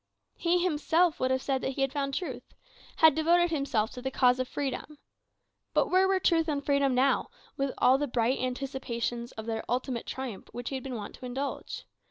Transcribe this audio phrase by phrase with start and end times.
[0.35, 2.55] He himself would have said that he had found Truth
[2.95, 4.97] had devoted himself to the cause of Freedom.
[5.75, 10.07] But where were truth and freedom now, with all the bright anticipations of their ultimate
[10.07, 11.85] triumph which he had been wont to indulge?